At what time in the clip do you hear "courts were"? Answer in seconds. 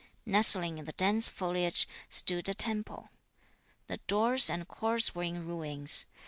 4.67-5.21